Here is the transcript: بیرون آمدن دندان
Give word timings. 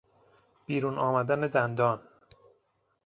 بیرون 0.65 0.97
آمدن 0.97 1.47
دندان 1.47 2.01